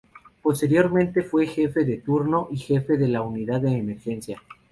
Posteriormente, 0.41 1.21
fue 1.21 1.45
jefe 1.45 1.85
de 1.85 1.97
turno 1.97 2.47
y 2.49 2.57
jefe 2.57 2.97
de 2.97 3.07
la 3.07 3.21
Unidad 3.21 3.61
de 3.61 3.77
Emergencia. 3.77 4.41